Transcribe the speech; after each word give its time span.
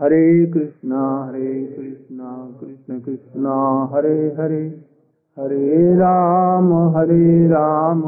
Hare 0.00 0.46
Krishna 0.52 1.02
Hare 1.26 1.52
Krishna 1.66 2.30
Krishna 2.60 2.98
Krishna 3.00 3.52
Hare 3.92 4.18
Hare 4.38 4.64
Hare 5.36 5.94
Ram 5.98 6.72
Hare 6.96 7.46
Ram 7.48 8.02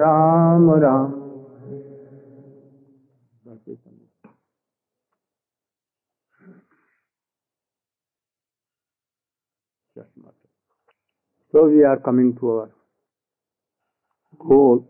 Ram 0.00 0.70
Ram 0.84 1.22
So 11.54 11.66
we 11.68 11.84
are 11.84 11.98
coming 11.98 12.36
to 12.38 12.50
our 12.50 12.70
goal, 14.40 14.88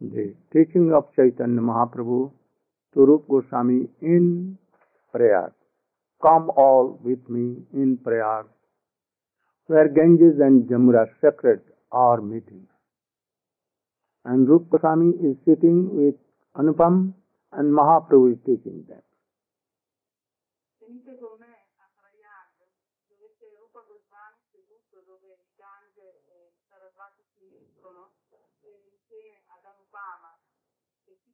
the 0.00 0.34
teaching 0.52 0.92
of 0.92 1.04
Chaitanya 1.14 1.60
Mahaprabhu 1.60 2.32
to 2.94 3.06
Rup 3.06 3.28
Goswami 3.28 3.88
in 4.00 4.58
prayer. 5.12 5.52
Come 6.20 6.50
all 6.56 6.98
with 7.02 7.28
me 7.28 7.62
in 7.72 7.98
prayer, 7.98 8.44
where 9.66 9.88
Ganges 9.88 10.38
and 10.40 10.68
Jamuna 10.68 11.06
sacred 11.20 11.60
are 11.90 12.20
meeting. 12.20 12.66
And 14.24 14.48
Rup 14.48 14.70
Goswami 14.70 15.12
is 15.16 15.36
sitting 15.44 15.88
with 15.92 16.14
Anupam 16.56 17.14
and 17.52 17.72
Mahaprabhu 17.72 18.32
is 18.32 18.38
teaching 18.46 18.84
them. 18.88 19.02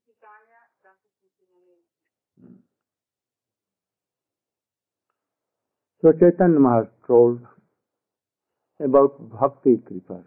Chaitanya 0.05 0.61
dà 0.83 0.97
questi 1.01 1.27
insegnamenti. 1.27 1.97
So 6.01 6.13
Chaitanya 6.13 6.59
Maharaj 6.59 6.89
told 7.07 7.47
about 8.79 9.19
Bhakti 9.19 9.83
Kripa 9.83 10.23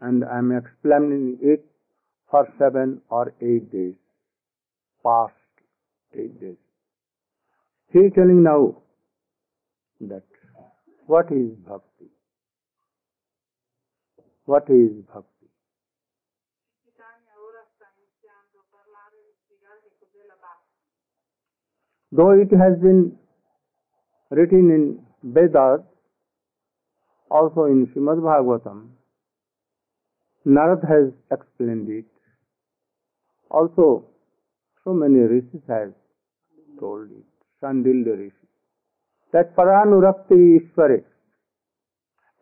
and 0.00 0.24
I 0.24 0.38
am 0.38 0.52
explaining 0.52 1.38
it 1.40 1.64
for 2.30 2.46
seven 2.58 3.02
or 3.08 3.32
eight 3.40 3.70
days, 3.70 3.96
past 5.02 5.34
eight 6.12 6.38
days. 6.40 6.58
He 7.90 8.00
is 8.00 8.12
telling 8.14 8.42
now 8.42 8.82
that 10.00 10.24
what 11.06 11.30
is 11.30 11.50
Bhakti? 11.66 12.10
What 14.44 14.68
is 14.68 14.90
Bhakti? 15.12 15.35
Though 22.12 22.30
it 22.30 22.50
has 22.52 22.78
been 22.80 23.16
written 24.30 24.70
in 24.70 25.00
Vedas, 25.22 25.80
also 27.30 27.64
in 27.64 27.86
Srimad 27.88 28.20
Bhagavatam, 28.20 28.90
Narad 30.46 30.88
has 30.88 31.12
explained 31.32 31.88
it. 31.88 32.04
Also, 33.50 34.04
so 34.84 34.92
many 34.92 35.18
rishis 35.18 35.62
have 35.68 35.92
told 36.78 37.10
it. 37.10 37.24
Sandilya 37.62 38.18
Rishi. 38.18 38.46
That 39.32 39.56
Paranurakti 39.56 40.60
Ishware, 40.60 41.02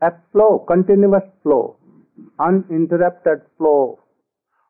a 0.03 0.13
flow, 0.33 0.65
continuous 0.67 1.23
flow, 1.43 1.77
uninterrupted 2.39 3.41
flow 3.57 4.01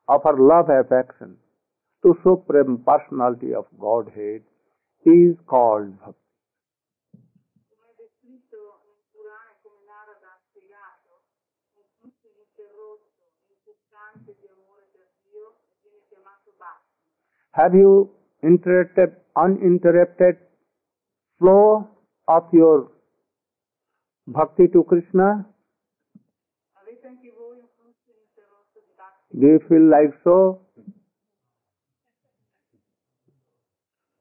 of 0.09 0.23
her 0.23 0.37
love 0.39 0.69
affection 0.69 1.37
to 2.03 2.17
Supreme 2.23 2.85
Personality 2.87 3.55
of 3.55 3.67
Godhead 3.81 4.43
is 5.07 5.37
called 5.47 5.99
Bhakti. 6.01 6.19
Have 17.53 17.75
you 17.75 18.11
interrupted, 18.43 19.15
uninterrupted 19.37 20.37
flow 21.39 21.89
of 22.27 22.49
your 22.53 22.91
bhakti 24.27 24.67
to 24.73 24.83
Krishna? 24.83 25.47
Do 29.39 29.47
you 29.47 29.61
feel 29.69 29.89
like 29.89 30.15
so? 30.25 30.61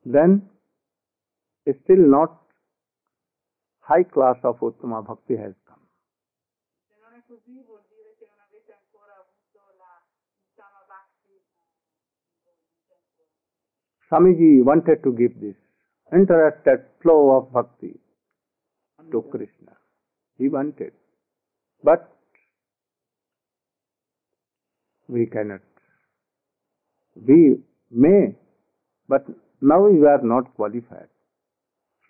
Then, 0.05 0.49
still 1.71 2.03
not 2.15 2.39
high 3.79 4.03
class 4.03 4.37
of 4.43 4.59
Uttama 4.59 5.05
Bhakti 5.07 5.37
has 5.37 5.53
come. 5.67 5.79
Swamiji 14.11 14.63
wanted 14.63 15.01
to 15.03 15.11
give 15.13 15.39
this 15.41 15.55
interrupted 16.13 16.81
flow 17.01 17.37
of 17.37 17.51
bhakti 17.51 17.99
to 19.11 19.21
Krishna. 19.31 19.75
He 20.37 20.49
wanted. 20.49 20.91
But 21.83 22.11
we 25.07 25.25
cannot. 25.25 25.61
We 27.15 27.57
may, 27.91 28.35
but 29.07 29.25
now 29.61 29.87
we 29.87 30.05
are 30.05 30.21
not 30.21 30.53
qualified. 30.55 31.09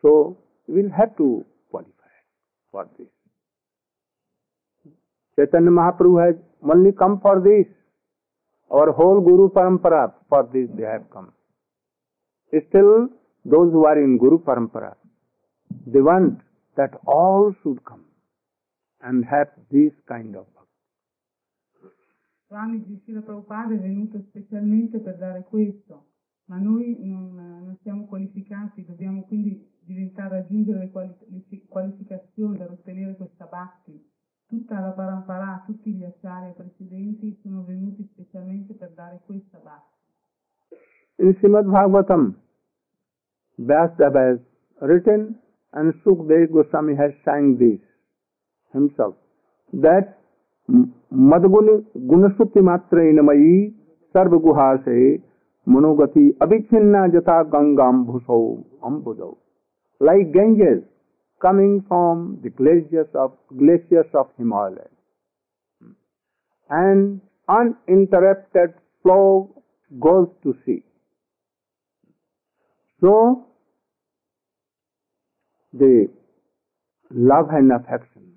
So 0.03 0.37
we 0.67 0.83
will 0.83 0.91
have 0.91 1.15
to 1.17 1.45
qualify 1.71 2.15
for 2.71 2.87
this. 2.97 3.07
Chaitanya 5.35 5.71
Mahaprabhu 5.71 6.19
has 6.25 6.35
only 6.61 6.91
come 6.91 7.19
for 7.21 7.39
this. 7.39 7.65
Our 8.69 8.91
whole 8.91 9.21
Guru 9.21 9.49
Parampara, 9.49 10.13
for 10.29 10.49
this 10.51 10.69
they 10.75 10.83
have 10.83 11.09
come. 11.09 11.31
Still, 12.49 13.09
those 13.45 13.71
who 13.71 13.85
are 13.85 13.97
in 13.97 14.17
Guru 14.17 14.39
Parampara, 14.39 14.95
they 15.87 16.01
want 16.01 16.39
that 16.75 16.91
all 17.05 17.55
should 17.63 17.83
come 17.85 18.05
and 19.01 19.23
have 19.25 19.47
this 19.71 19.93
kind 20.07 20.35
of. 20.35 20.45
Swami 22.47 22.83
Srila 23.03 23.21
Prabhupada 23.21 23.73
è 23.73 23.79
venuto 23.79 24.21
specialmente 24.29 24.99
per 24.99 25.17
dare 25.17 25.43
questo, 25.49 26.05
ma 26.45 26.57
noi 26.57 26.97
non, 26.99 27.33
non 27.33 27.77
siamo 27.81 28.05
qualificati, 28.05 28.85
dobbiamo 28.85 29.23
quindi 29.23 29.72
diventare, 29.85 30.41
raggiungere 30.41 30.79
le, 30.79 30.89
quali- 30.89 31.67
qualificazioni 31.67 32.57
per 32.57 32.71
ottenere 32.71 33.15
questa 33.15 33.45
bhakti. 33.45 34.11
Tutta 34.47 34.79
la 34.79 34.91
parampara, 34.91 35.63
tutti 35.65 35.91
gli 35.93 36.03
acciari 36.03 36.53
precedenti 36.55 37.39
sono 37.41 37.63
venuti 37.63 38.07
specialmente 38.11 38.73
per 38.73 38.91
dare 38.93 39.21
questa 39.25 39.57
bhakti. 39.57 39.91
In 41.17 41.33
Srimad 41.35 41.65
Bhagavatam, 41.65 42.35
Vyasadeva 43.57 44.31
has 44.31 44.39
written 44.81 45.39
and 45.73 45.93
Sukdev 46.03 46.49
Goswami 46.51 46.95
has 46.95 47.13
sang 47.23 47.57
this 47.57 47.79
himself 48.73 49.15
that 49.73 50.17
Madguni 51.11 51.85
Gunasuti 51.95 52.61
Matra 52.61 53.03
Inamayi 53.03 53.73
Sarva 54.11 54.37
Guhase 54.37 55.21
Manogati 55.67 56.35
Abhichinna 56.39 57.09
Jata 57.11 57.43
Gangam 57.49 58.05
Bhusau 58.05 58.63
Ambudau. 58.81 59.37
Like 60.05 60.33
Ganges 60.33 60.83
coming 61.41 61.83
from 61.87 62.39
the 62.43 62.49
glaciers 62.49 63.07
of 63.15 63.31
glaciers 63.57 64.07
of 64.13 64.27
Himalaya. 64.37 64.89
And 66.69 67.21
uninterrupted 67.47 68.73
flow 69.01 69.63
goes 69.99 70.27
to 70.43 70.55
sea. 70.65 70.83
So, 72.99 73.45
the 75.73 76.07
love 77.11 77.47
and 77.51 77.71
affection, 77.71 78.33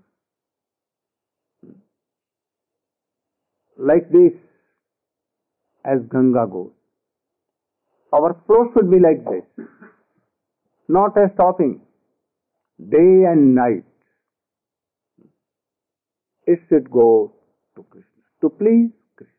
like 3.77 4.11
this, 4.11 4.33
as 5.85 5.99
Ganga 6.13 6.47
goes, 6.51 6.73
our 8.13 8.37
flow 8.47 8.71
should 8.75 8.91
be 8.91 8.99
like 8.99 9.25
this, 9.25 9.67
not 10.89 11.17
a 11.17 11.31
stopping, 11.35 11.81
day 12.79 13.25
and 13.27 13.55
night. 13.55 13.85
It 16.47 16.61
should 16.69 16.89
go 16.91 17.35
to 17.75 17.83
Krishna, 17.91 18.23
to 18.41 18.51
please 18.51 18.93
Krishna. 19.17 19.35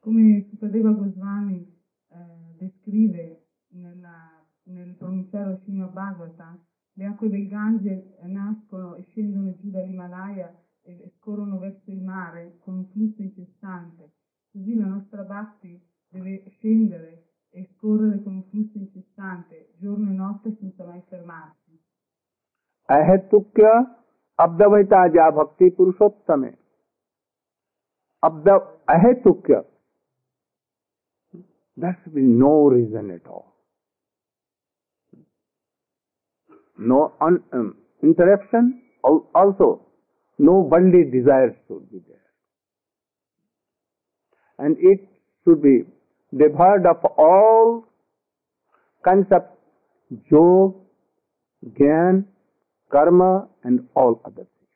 Come 0.00 0.46
Sukadeva 0.50 0.92
Goswami 0.92 1.66
eh, 2.10 2.16
descrive 2.58 3.44
nella- 3.72 4.46
nel 4.64 4.94
pronunciare 4.94 5.60
Srimad 5.62 5.92
Bhagavatam, 5.92 6.58
le 6.94 7.04
acque 7.06 7.28
del 7.28 7.48
Gange 7.48 8.16
nascono 8.22 8.94
e 8.96 9.02
scendono 9.10 9.54
giù 9.56 9.70
dall'Himalaya 9.70 10.54
e 10.82 11.12
scorrono 11.18 11.58
verso 11.58 11.90
il 11.90 12.00
mare 12.02 12.58
con 12.60 12.74
un 12.76 12.86
flusso 12.88 13.20
incessante. 13.22 14.12
Così 14.52 14.74
la 14.74 14.86
nostra 14.86 15.22
Bhakti 15.22 15.80
deve 16.08 16.44
scendere 16.48 17.33
scorrere 17.62 18.22
con 18.22 18.34
un 18.34 18.44
flusso 18.50 18.78
incessante 18.78 19.74
giorno 19.78 20.10
e 20.10 20.14
notte 20.14 20.56
senza 20.58 20.84
mai 20.84 21.02
fermarsi. 21.08 21.62
अहेतुक्य 22.92 23.68
अब्दवैता 24.44 25.06
जा 25.14 25.30
भक्ति 25.36 25.68
पुरुषोत्तम 25.76 26.44
अब्द 28.28 29.64
That's 31.76 32.06
be 32.14 32.22
no 32.22 32.68
reason 32.68 33.10
at 33.10 33.26
all. 33.26 33.52
No 36.78 37.14
un, 37.20 37.42
um, 37.52 37.76
interruption, 38.00 38.80
also 39.02 39.86
no 40.38 40.60
worldly 40.60 41.10
desires 41.10 41.56
should 41.66 41.90
be 41.90 41.98
there. 41.98 42.30
And 44.58 44.76
it 44.78 45.00
should 45.42 45.62
be 45.62 45.84
devoid 46.36 46.86
of 46.86 47.04
all 47.16 47.84
kinds 49.04 49.30
of 49.30 49.42
joy, 50.30 50.72
gyan, 51.78 52.26
karma 52.90 53.48
and 53.62 53.88
all 53.94 54.20
other 54.24 54.44
things. 54.44 54.70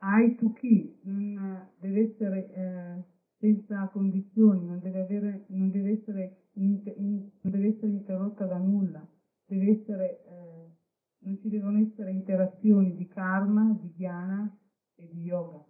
Hai 0.00 0.34
tu 0.36 0.52
chi 0.54 0.98
non 1.04 1.68
deve 1.80 2.00
essere 2.10 2.52
eh, 2.52 3.04
senza 3.38 3.88
condizioni, 3.92 4.64
non 4.66 4.80
deve, 4.80 5.02
avere, 5.02 5.44
non 5.48 5.70
deve, 5.70 5.90
essere, 5.92 6.36
inter- 6.54 6.96
in- 6.96 7.30
non 7.40 7.52
deve 7.52 7.68
essere 7.68 7.92
interrotta 7.92 8.46
da 8.46 8.58
nulla, 8.58 9.06
deve 9.46 9.80
essere, 9.80 10.24
eh, 10.24 10.70
non 11.20 11.38
ci 11.40 11.48
devono 11.48 11.78
essere 11.78 12.10
interazioni 12.10 12.94
di 12.96 13.06
karma, 13.08 13.76
di 13.80 13.92
dhyana 13.94 14.56
e 14.96 15.08
di 15.12 15.22
yoga. 15.22 15.64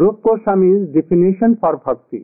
Rupa 0.00 0.20
Goswami 0.26 0.70
is 0.76 0.90
definition 0.92 1.54
for 1.62 1.76
bhakti. 1.86 2.18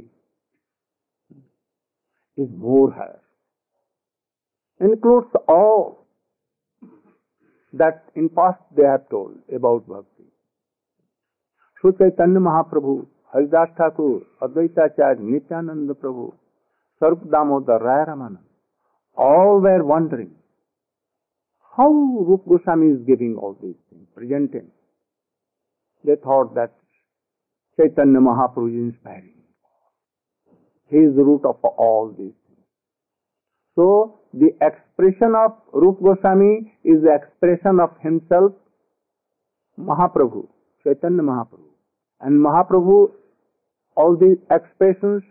Is 2.39 2.55
more 2.59 2.93
he 2.95 3.13
includes 4.81 5.37
all 5.51 5.83
that 7.75 8.03
in 8.19 8.29
past 8.37 8.61
they 8.77 8.87
have 8.87 8.99
told 9.11 9.55
about 9.55 9.87
bhakti. 9.89 10.31
Shri 11.79 11.93
Chaitanya 11.93 12.39
Mahaprabhu, 12.41 12.95
Haridas 13.35 13.69
Thakur, 13.79 14.15
Advaitacharya 14.43 15.23
Nityananda 15.23 15.95
Prabhu 15.95 16.33
Swarupa 17.03 17.25
Damodar 17.33 17.83
Raya 17.83 18.05
Raman 18.09 18.37
all 19.19 19.61
were 19.63 19.83
wondering 19.91 20.31
how 21.79 22.25
Rupa 22.27 22.45
Goswami 22.49 22.91
is 22.91 23.03
giving 23.07 23.39
all 23.39 23.55
these 23.55 23.75
thing 23.75 24.07
presenting 24.15 24.69
they 26.05 26.17
thought 26.27 26.55
that 26.55 26.71
Chaitanya 27.77 28.21
Mahaprabhu 28.21 28.69
is 28.69 28.95
inspiring. 28.95 29.35
He 30.89 30.97
is 30.97 31.15
the 31.17 31.25
root 31.25 31.45
of 31.45 31.57
all 31.65 32.15
these 32.17 32.35
things. 32.47 32.67
So, 33.75 34.21
the 34.33 34.51
expression 34.61 35.35
of 35.35 35.53
Rup 35.73 36.01
Goswami 36.03 36.73
is 36.85 37.03
the 37.03 37.15
expression 37.15 37.81
of 37.81 37.91
himself, 38.01 38.53
Mahaprabhu, 39.79 40.47
Chaitanya 40.85 41.23
Mahaprabhu. 41.23 41.71
And 42.21 42.45
Mahaprabhu, 42.45 43.11
all 43.97 44.17
these 44.17 44.39
expressions 44.51 45.23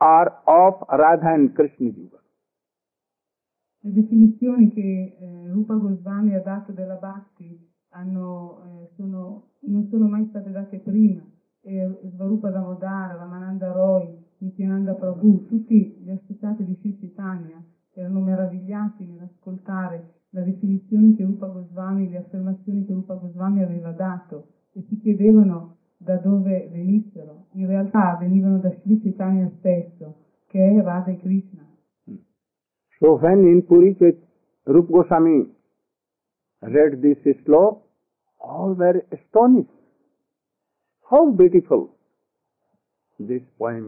are 0.00 0.38
of 0.46 0.74
Radha 0.88 1.34
and 1.34 1.54
Krishna 1.54 1.90
Jiva. 1.90 2.20
Le 3.80 3.92
definizioni 3.92 4.72
che 4.72 5.16
eh, 5.20 5.50
Rupa 5.52 5.74
Goswami 5.74 6.34
ha 6.34 6.40
dato 6.40 6.72
della 6.72 6.96
Bhakti 6.96 7.70
hanno, 7.90 8.62
eh, 8.64 8.88
sono, 8.96 9.50
non 9.60 9.86
sono 9.90 10.06
mai 10.06 10.26
state 10.30 10.50
date 10.50 10.78
prima. 10.78 11.22
Svarupa 11.64 12.50
Damodara, 12.50 13.16
Ramananda 13.16 13.72
Roy, 13.72 14.14
Nityananda 14.38 14.92
Prabhu, 14.92 15.46
tutti 15.46 15.96
gli 15.98 16.10
associati 16.10 16.62
di 16.64 16.74
Sri 16.74 16.98
Chaitanya 16.98 17.64
erano 17.94 18.20
meravigliati 18.20 19.06
nell'ascoltare 19.06 20.12
la 20.30 20.42
definizione 20.42 21.14
che 21.14 21.24
Rupa 21.24 21.46
Goswami, 21.46 22.10
le 22.10 22.18
affermazioni 22.18 22.84
che 22.84 22.92
Rupa 22.92 23.14
Goswami 23.14 23.62
aveva 23.62 23.92
dato 23.92 24.48
e 24.72 24.82
si 24.88 24.98
chiedevano 25.00 25.76
da 25.96 26.16
dove 26.16 26.68
venissero. 26.70 27.46
In 27.52 27.66
realtà 27.66 28.16
venivano 28.20 28.58
da 28.58 28.70
Sri 28.82 29.00
Chaitanya 29.00 29.50
stesso, 29.58 30.16
che 30.48 30.58
è 30.58 30.82
Radha 30.82 31.12
e 31.12 31.18
Krishna. 31.18 31.66
So 32.98 33.18
when 33.20 33.44
in 33.46 33.64
Puri 33.64 33.94
Chait, 33.96 34.18
Rup 34.64 34.90
Goswami 34.90 35.50
read 36.60 37.00
this 37.00 37.18
slok, 37.44 37.80
all 38.38 38.74
were 38.74 39.06
astonished. 39.10 39.83
How 41.10 41.30
beautiful 41.38 41.86
this 43.20 43.42
point 43.58 43.86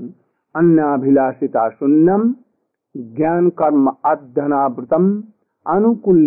is 0.00 0.10
अन्नाभिलाषिता 0.54 1.68
शून्यम 1.70 2.32
ज्ञान 3.16 3.48
कर्म 3.58 3.88
अध्यनावृतम 4.10 5.10
अनुकूल 5.66 6.26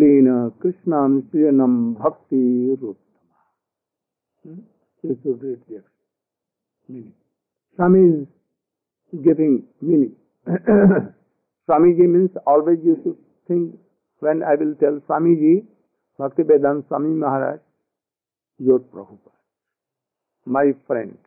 कृष्णाम 0.62 1.20
श्रीनम 1.22 1.78
भक्ति 1.94 2.78
Rupa 2.82 2.98
Swami 7.80 8.08
is 8.10 8.24
giving 9.14 9.60
meaning 9.84 10.12
Swami 11.70 11.94
ji 11.94 12.08
means 12.08 12.38
always 12.48 12.88
you 12.88 12.96
should 12.96 13.16
think 13.50 13.74
when 14.22 14.44
I 14.44 14.44
when 14.44 14.44
I 14.44 14.56
will 14.56 14.76
tell 14.76 15.00
Swamiji, 15.02 15.66
Bhaktivedanta 16.20 16.88
Swami 16.88 17.14
Maharaj, 17.16 17.60
your 18.60 18.80
Prabhupada. 18.80 19.33
My 20.46 20.74
friend. 20.88 21.18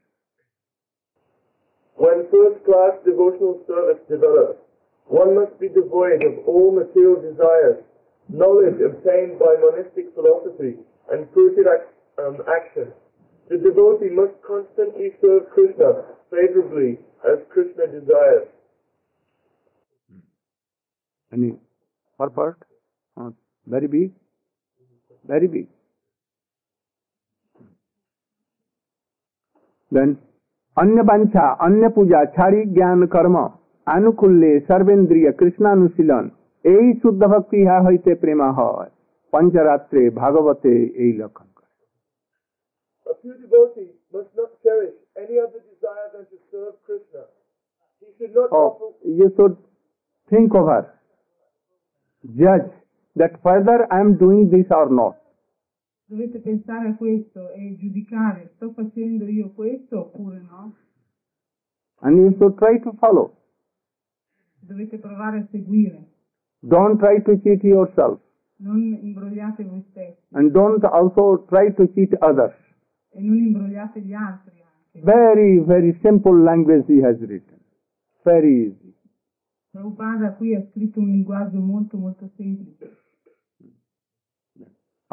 When 1.96 2.28
first 2.30 2.64
class 2.64 2.92
devotional 3.04 3.62
service 3.66 4.02
develops, 4.08 4.60
one 5.06 5.34
must 5.34 5.58
be 5.58 5.68
devoid 5.68 6.22
of 6.22 6.46
all 6.46 6.70
material 6.74 7.22
desires, 7.22 7.82
knowledge 8.28 8.76
obtained 8.84 9.38
by 9.38 9.54
monistic 9.60 10.12
philosophy, 10.14 10.76
and 11.10 11.26
fruitive 11.32 11.64
ac- 11.64 11.94
um, 12.18 12.38
action. 12.50 12.92
The 13.48 13.58
devotee 13.58 14.10
must 14.10 14.34
constantly 14.42 15.12
serve 15.22 15.48
Krishna 15.54 16.04
favorably 16.30 16.98
as 17.24 17.38
Krishna 17.48 17.86
desires. 17.86 18.48
Any 21.32 21.52
purport? 22.18 22.58
Uh, 23.16 23.30
very 23.66 23.86
big? 23.86 24.12
Very 25.26 25.46
big. 25.46 25.68
Then, 29.91 30.15
अन्य 30.77 31.01
वांछा 31.07 31.45
अन्य 31.65 31.87
पूजा 31.95 32.23
छाड़ी 32.35 32.63
ज्ञान 32.75 33.05
कर्म 33.13 33.37
अनुकूल्य 33.87 34.59
सर्वेन्द्रिय 34.67 35.31
कृष्णानुशीलन 35.39 36.29
এই 36.65 36.85
শুদ্ধ 37.01 37.21
ভক্তি 37.31 37.57
ইহা 37.61 37.77
হইতে 37.85 38.11
প্রেমা 38.21 38.49
হয় 38.57 38.89
পঞ্চরাত্রে 39.33 40.01
ভাগবতে 40.21 40.73
এই 41.03 41.11
লক্ষণ 41.19 41.47
করে 41.55 41.69
A 43.07 43.13
pure 43.21 43.37
devotee 43.43 43.89
must 44.13 44.31
not 44.39 44.51
cherish 44.63 44.97
any 45.15 45.35
other 45.45 45.61
desire 45.71 46.07
than 46.13 46.25
to 46.31 46.37
serve 46.51 46.75
Krishna. 46.87 47.23
He 48.01 48.07
should 48.17 48.33
not 48.35 48.49
Oh, 48.51 48.67
offer 48.67 48.89
you 49.21 49.27
should 49.37 49.55
think 50.31 50.49
over, 50.55 50.81
judge 52.25 52.69
that 53.15 53.33
whether 53.43 53.77
I 53.91 53.99
am 53.99 54.11
doing 54.15 54.43
this 54.49 54.67
or 54.71 54.87
not. 54.91 55.15
Dovete 56.08 56.38
pensare 56.38 56.88
a 56.90 56.94
questo 56.96 57.50
e 57.50 57.76
giudicare, 57.78 58.52
sto 58.54 58.70
facendo 58.72 59.26
io 59.26 59.50
questo 59.52 59.98
oppure 60.06 60.40
no? 60.40 60.74
And 62.00 62.16
you 62.18 62.32
should 62.36 62.56
try 62.58 62.78
to 62.80 62.92
follow. 62.92 63.34
Dovete 64.60 64.98
provare 64.98 65.38
a 65.38 65.46
seguire, 65.50 66.10
Don't 66.60 66.98
try 66.98 67.20
to 67.22 67.38
cheat 67.40 67.62
yourself. 67.64 68.20
non 68.58 68.98
imbrogliate 69.02 69.64
voi 69.64 69.84
stessi 69.90 70.22
And 70.30 70.50
don't 70.52 70.82
also 70.84 71.44
try 71.48 71.72
to 71.74 71.88
cheat 71.92 72.14
others. 72.20 72.54
e 73.10 73.20
non 73.20 73.36
imbrogliate 73.36 74.00
gli 74.00 74.12
altri 74.12 74.62
anche. 74.62 75.00
Very, 75.00 75.58
very 75.64 75.92
simple 76.02 76.40
language 76.42 76.86
he 76.92 77.04
has 77.04 77.18
written. 77.20 77.58
Very 78.22 78.66
easy. 78.68 78.94
Prabhupada 79.70 80.34
qui 80.34 80.54
ha 80.54 80.64
scritto 80.70 81.00
un 81.00 81.10
linguaggio 81.10 81.58
molto 81.58 81.96
molto 81.98 82.28
semplice. 82.36 82.96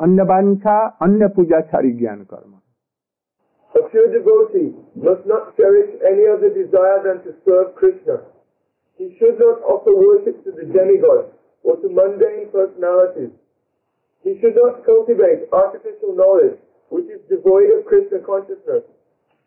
अन्य 0.03 0.23
वांछा 0.31 0.79
अन्य 1.05 1.29
पूजा 1.37 1.61
छाड़ी 1.71 1.93
ज्ञान 2.01 2.23
कर्म 2.33 2.57
A 3.75 3.81
pure 3.91 4.09
devotee 4.13 4.75
must 5.07 5.27
not 5.27 5.57
cherish 5.57 5.91
any 6.11 6.27
other 6.27 6.49
desire 6.51 7.01
than 7.05 7.19
to 7.25 7.35
serve 7.45 7.75
Krishna. 7.75 8.17
He 8.97 9.15
should 9.19 9.39
not 9.39 9.61
offer 9.63 9.95
worship 9.95 10.43
to 10.45 10.53
the 10.53 10.65
demigods 10.77 11.29
or 11.63 11.77
to 11.77 11.89
mundane 11.89 12.49
personalities. 12.51 13.31
He 14.25 14.41
should 14.41 14.57
not 14.57 14.85
cultivate 14.87 15.53
artificial 15.53 16.17
knowledge 16.17 16.59
which 16.89 17.07
is 17.07 17.21
devoid 17.29 17.71
of 17.77 17.85
Krishna 17.85 18.19
consciousness. 18.25 18.85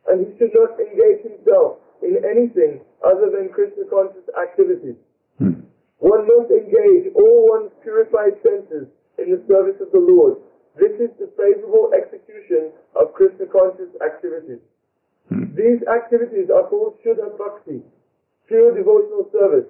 And 0.08 0.26
he 0.26 0.38
should 0.38 0.54
not 0.54 0.80
engage 0.80 1.26
himself 1.26 1.82
in 2.02 2.22
anything 2.24 2.82
other 3.04 3.30
than 3.34 3.50
Krishna 3.50 3.90
conscious 3.90 4.26
activities. 4.38 4.96
One 5.38 6.24
must 6.26 6.50
engage 6.50 7.14
all 7.16 7.50
one's 7.50 7.72
purified 7.84 8.38
senses 8.46 8.88
in 9.19 9.33
the 9.33 9.41
service 9.49 9.81
of 9.81 9.93
the 9.93 10.01
Lord. 10.01 10.39
This 10.77 10.93
is 11.01 11.11
the 11.17 11.33
favorable 11.37 11.91
execution 11.97 12.73
of 12.95 13.15
Krishna 13.17 13.49
conscious 13.49 13.89
activities. 14.05 14.61
Hmm. 15.33 15.57
These 15.57 15.81
activities 15.89 16.53
are 16.53 16.69
called 16.69 17.01
Shuddha 17.01 17.33
Bhakti. 17.37 17.81
pure 18.47 18.75
devotional 18.75 19.27
service. 19.33 19.67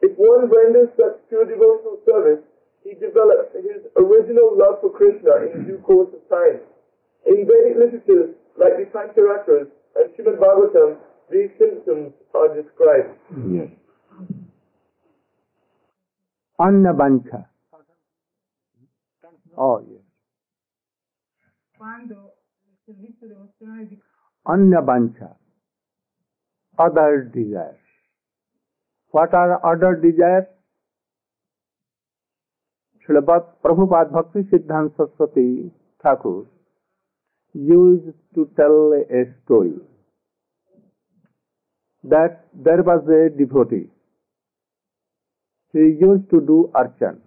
If 0.00 0.16
one 0.16 0.48
renders 0.48 0.88
such 0.96 1.20
pure 1.28 1.44
devotional 1.44 2.00
service, 2.04 2.44
he 2.82 2.94
develops 2.94 3.52
his 3.56 3.84
original 3.96 4.52
love 4.56 4.80
for 4.80 4.90
Krishna 4.92 5.48
in 5.52 5.64
due 5.64 5.78
course 5.78 6.12
of 6.12 6.20
time. 6.28 6.60
In 7.26 7.48
Vedic 7.48 7.76
literatures 7.80 8.36
like 8.60 8.76
the 8.76 8.84
Pancharatras 8.92 9.68
and 9.96 10.12
Srimad 10.12 10.36
Bhagavatam, 10.38 10.96
these 11.30 11.48
symptoms 11.58 12.12
are 12.34 12.52
described. 12.54 13.16
Yes. 13.48 13.68
Annabancha. 16.60 17.46
Oh, 19.56 19.80
yes. 19.80 20.02
Quando 21.76 22.36
il 22.66 22.76
servizio 22.84 23.26
devozionale 23.26 23.86
di 23.86 24.00
Annabancha. 24.42 25.36
Other 26.76 27.30
desires. 27.32 27.78
What 29.10 29.32
are 29.32 29.60
other 29.64 29.96
desires? 30.00 30.46
Srila 33.06 33.44
Prabhupada 33.62 34.10
Bhakti 34.10 34.42
Siddhanta 34.50 34.96
Saraswati 34.96 35.70
Thakur 36.02 36.46
used 37.52 38.16
to 38.34 38.50
tell 38.56 38.92
a 38.92 39.24
story 39.44 39.74
that 42.02 42.46
there 42.52 42.82
was 42.82 43.06
a 43.08 43.30
devotee. 43.30 43.88
He 45.72 45.78
used 46.00 46.28
to 46.30 46.40
do 46.40 46.70
archan. 46.74 47.18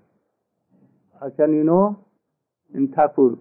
Archan, 1.22 1.54
you 1.54 1.64
know, 1.64 2.06
in 2.74 2.88
Thakur. 2.90 3.38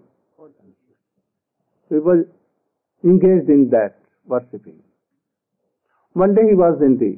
He 1.89 1.95
was 1.95 2.25
engaged 3.03 3.49
in 3.49 3.69
that 3.71 3.95
worshipping. 4.25 4.79
One 6.13 6.33
day 6.35 6.41
he 6.49 6.55
was 6.55 6.81
in 6.81 6.97
the 6.97 7.17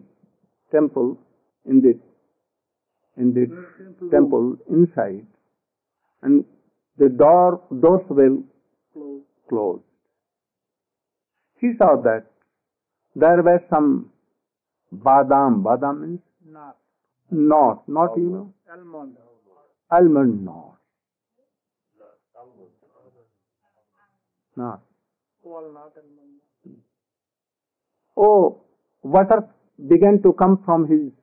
temple, 0.72 1.18
in 1.66 1.82
the 1.82 2.00
in 3.18 3.34
the 3.34 3.46
temple 4.12 4.58
inside, 4.70 5.26
and 6.22 6.46
the 6.98 7.10
door 7.10 7.62
doors 7.82 8.06
were 8.10 8.38
closed. 9.50 9.84
He 11.60 11.72
saw 11.78 12.02
that 12.04 12.26
there 13.16 13.42
were 13.42 13.62
some 13.70 14.12
badam. 14.94 15.64
Badam 15.64 16.02
means 16.02 16.20
Not. 16.46 16.78
not, 17.32 17.88
not 17.88 18.18
you 18.18 18.30
know, 18.30 18.54
Almond. 18.72 19.18
almond 19.92 20.46
not. 20.46 20.79
Not. 24.60 24.82
Oh, 28.16 28.66
water 29.02 29.48
began 29.78 30.22
to 30.22 30.34
come 30.34 30.58
from 30.66 30.86
his 30.86 31.14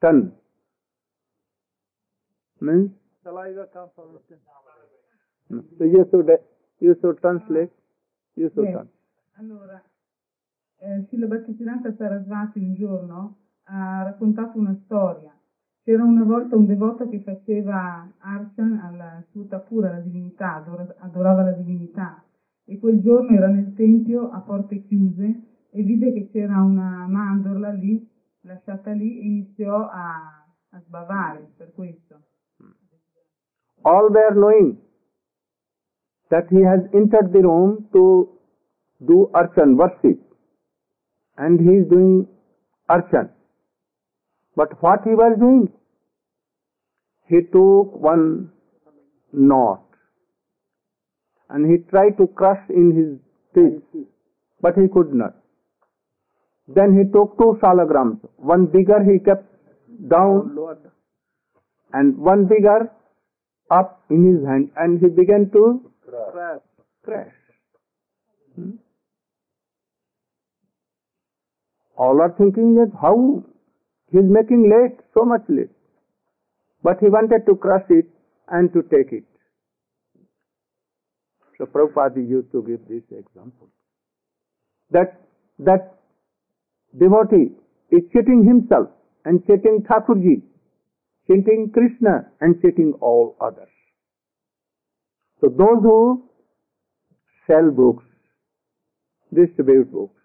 tongue. 0.00 0.32
Means, 2.60 2.90
Saliva 3.22 3.68
comes 3.68 3.90
from 3.94 4.12
the 4.14 4.38
so 5.76 5.84
you 5.84 6.08
should, 6.10 6.40
you 6.78 6.96
should 7.00 7.18
translate, 7.20 7.70
you 8.36 8.48
should 8.48 8.64
Yes. 8.64 8.72
translate. 8.72 8.98
Allora, 9.36 9.82
eh, 10.78 11.06
Bhaktisiddhanta 11.26 11.92
Sarasvati 11.92 12.60
un 12.60 12.74
giorno 12.74 13.36
ha 13.64 14.04
raccontato 14.04 14.58
una 14.58 14.74
storia. 14.84 15.34
C'era 15.82 16.02
una 16.04 16.24
volta 16.24 16.56
un 16.56 16.66
devoto 16.66 17.08
che 17.08 17.20
faceva 17.20 18.10
archan 18.20 18.78
alla 18.78 19.22
sua 19.32 19.44
Thakura, 19.44 19.90
la 19.90 20.00
divinità, 20.00 20.54
adora- 20.54 20.94
adorava 20.98 21.42
la 21.42 21.52
divinità. 21.52 22.22
E 22.70 22.78
quel 22.78 23.00
giorno 23.00 23.36
era 23.36 23.48
nel 23.48 23.74
tempio 23.74 24.30
a 24.30 24.40
porte 24.40 24.84
chiuse 24.84 25.42
e 25.70 25.82
vide 25.82 26.12
che 26.12 26.28
c'era 26.30 26.62
una 26.62 27.06
mandorla 27.08 27.72
lì, 27.72 28.08
lasciata 28.42 28.92
lì, 28.92 29.18
e 29.18 29.24
iniziò 29.24 29.88
a, 29.88 30.46
a 30.70 30.80
sbavare 30.80 31.50
per 31.56 31.72
questo. 31.74 32.22
all 33.84 34.08
were 34.12 34.34
knowing 34.34 34.78
that 36.30 36.44
he 36.50 36.62
has 36.62 36.80
entered 36.94 37.32
the 37.32 37.40
room 37.40 37.88
to 37.92 38.28
do 39.04 39.30
archan, 39.34 39.76
worship, 39.76 40.20
and 41.38 41.58
he 41.58 41.76
is 41.78 41.88
doing 41.88 42.26
archan. 42.88 43.30
But 44.54 44.80
what 44.80 45.00
he 45.04 45.10
was 45.10 45.36
doing? 45.38 45.72
He 47.26 47.40
took 47.50 47.94
one 47.94 48.52
knot 49.32 49.89
and 51.50 51.70
he 51.70 51.78
tried 51.90 52.16
to 52.18 52.26
crush 52.28 52.62
in 52.70 52.92
his 52.96 53.10
teeth, 53.54 54.06
but 54.60 54.74
he 54.76 54.86
could 54.88 55.12
not. 55.12 55.34
Then 56.68 56.96
he 56.96 57.04
took 57.12 57.36
two 57.38 57.58
salagrams, 57.60 58.20
one 58.36 58.66
bigger 58.66 59.02
he 59.02 59.18
kept 59.18 59.46
down 60.08 60.56
and 61.92 62.16
one 62.16 62.46
bigger 62.46 62.90
up 63.70 64.02
in 64.10 64.24
his 64.24 64.46
hand 64.46 64.70
and 64.76 65.00
he 65.00 65.08
began 65.08 65.50
to 65.52 65.90
Crash. 66.08 66.60
crash. 67.04 67.32
Hmm? 68.56 68.70
All 71.96 72.20
are 72.20 72.34
thinking 72.38 72.74
that 72.76 72.92
how 73.00 73.44
he 74.10 74.18
is 74.18 74.24
making 74.28 74.70
late, 74.70 74.98
so 75.14 75.24
much 75.24 75.42
late. 75.48 75.70
But 76.82 76.98
he 77.00 77.06
wanted 77.06 77.44
to 77.46 77.56
crush 77.56 77.84
it 77.90 78.06
and 78.48 78.72
to 78.72 78.82
take 78.82 79.12
it. 79.12 79.24
So 81.60 81.66
Prabhupada 81.66 82.26
used 82.26 82.50
to 82.52 82.62
give 82.62 82.80
this 82.88 83.02
example. 83.12 83.68
That 84.92 85.20
that 85.58 86.00
devotee 86.98 87.52
is 87.90 88.00
cheating 88.14 88.44
himself 88.48 88.88
and 89.26 89.42
cheating 89.46 89.84
Thakurji, 89.86 90.40
cheating 91.26 91.70
Krishna 91.74 92.30
and 92.40 92.56
cheating 92.62 92.94
all 93.02 93.36
others. 93.42 93.68
So 95.42 95.48
those 95.50 95.82
who 95.82 96.24
sell 97.46 97.70
books, 97.70 98.04
distribute 99.34 99.92
books, 99.92 100.22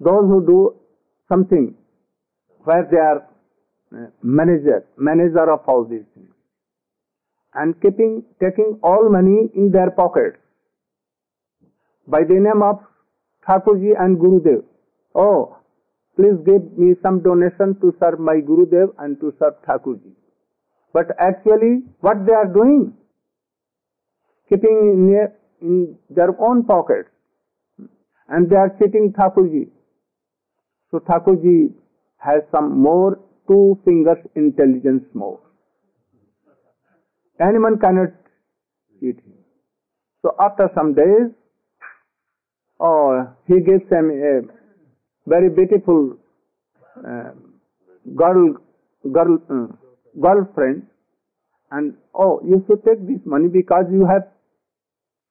those 0.00 0.24
who 0.26 0.44
do 0.44 0.74
something 1.28 1.76
where 2.64 2.88
they 2.90 2.96
are 2.96 3.28
uh, 3.92 4.10
manager, 4.20 4.84
manager 4.98 5.48
of 5.52 5.60
all 5.68 5.84
these 5.84 6.06
things, 6.12 6.33
and 7.54 7.80
keeping, 7.80 8.24
taking 8.40 8.78
all 8.82 9.08
money 9.10 9.50
in 9.54 9.70
their 9.70 9.90
pockets 9.90 10.38
by 12.06 12.20
the 12.20 12.34
name 12.34 12.62
of 12.62 12.80
Thakurji 13.48 13.92
and 13.98 14.18
Gurudev. 14.18 14.64
Oh, 15.14 15.56
please 16.16 16.36
give 16.44 16.76
me 16.76 16.94
some 17.02 17.22
donation 17.22 17.78
to 17.80 17.94
serve 18.00 18.18
my 18.18 18.40
Gurudev 18.40 18.94
and 18.98 19.18
to 19.20 19.32
serve 19.38 19.54
Thakurji. 19.68 20.12
But 20.92 21.06
actually, 21.18 21.82
what 22.00 22.26
they 22.26 22.32
are 22.32 22.52
doing? 22.52 22.94
keeping 24.48 24.78
in 24.94 25.10
their, 25.10 25.34
in 25.60 25.96
their 26.10 26.40
own 26.40 26.64
pockets 26.64 27.08
and 28.28 28.48
they 28.50 28.56
are 28.56 28.74
cheating 28.78 29.12
Thakurji. 29.16 29.68
So 30.90 31.00
Thakurji 31.00 31.72
has 32.18 32.42
some 32.50 32.78
more 32.78 33.20
two 33.48 33.78
fingers 33.84 34.18
intelligence 34.34 35.04
more. 35.14 35.40
Anyone 37.40 37.78
cannot 37.78 38.10
eat 39.02 39.16
him. 39.16 39.34
So 40.22 40.34
after 40.40 40.70
some 40.74 40.94
days, 40.94 41.32
oh, 42.80 43.28
he 43.46 43.60
gives 43.60 43.90
him 43.90 44.10
a 44.10 45.28
very 45.28 45.50
beautiful 45.50 46.16
uh, 46.98 47.30
girl, 48.14 48.54
girl, 49.12 49.38
uh, 49.50 49.66
girlfriend, 50.20 50.86
and 51.70 51.94
oh, 52.14 52.40
you 52.44 52.64
should 52.66 52.84
take 52.84 53.06
this 53.06 53.20
money 53.24 53.48
because 53.48 53.86
you 53.90 54.06
have 54.06 54.28